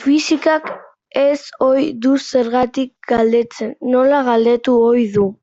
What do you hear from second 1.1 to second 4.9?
ez ohi du zergatik galdetzen, nola galdetu